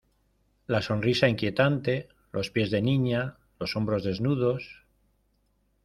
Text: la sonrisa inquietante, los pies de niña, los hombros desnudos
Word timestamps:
la 0.75 0.79
sonrisa 0.85 1.27
inquietante, 1.33 1.95
los 2.31 2.49
pies 2.49 2.71
de 2.71 2.81
niña, 2.81 3.37
los 3.59 3.75
hombros 3.75 4.03
desnudos 4.03 4.81